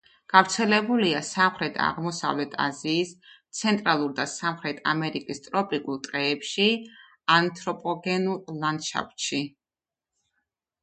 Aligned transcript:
გავრცელებულია 0.33 1.17
სამხრეთ-აღმოსავლეთ 1.25 2.55
აზიის, 2.63 3.11
ცენტრალურ 3.59 4.15
და 4.21 4.25
სამხრეთ 4.31 4.81
ამერიკის 4.93 5.43
ტროპიკულ 5.49 6.01
ტყეებში, 6.07 6.67
ანთროპოგენურ 7.39 8.57
ლანდშაფტში. 8.65 9.43